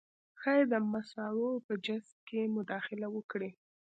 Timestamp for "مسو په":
0.91-1.73